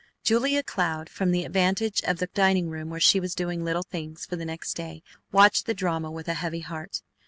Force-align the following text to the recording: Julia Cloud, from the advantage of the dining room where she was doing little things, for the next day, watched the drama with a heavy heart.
Julia 0.23 0.63
Cloud, 0.63 1.09
from 1.09 1.29
the 1.29 1.45
advantage 1.45 2.01
of 2.07 2.17
the 2.17 2.25
dining 2.33 2.71
room 2.71 2.89
where 2.89 2.99
she 2.99 3.19
was 3.19 3.35
doing 3.35 3.63
little 3.63 3.83
things, 3.83 4.25
for 4.25 4.35
the 4.35 4.45
next 4.45 4.73
day, 4.73 5.03
watched 5.31 5.67
the 5.67 5.75
drama 5.75 6.09
with 6.09 6.27
a 6.27 6.33
heavy 6.33 6.61
heart. 6.61 7.03